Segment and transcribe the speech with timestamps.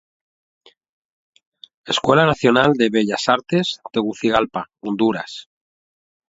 [1.85, 5.47] Escuela Nacional de Bellas Artes, Tegucigalpa, Honduras.